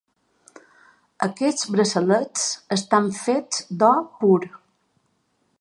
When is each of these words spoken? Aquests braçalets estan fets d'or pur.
Aquests 1.27 1.69
braçalets 1.75 2.47
estan 2.79 3.13
fets 3.21 3.63
d'or 3.85 4.05
pur. 4.23 4.39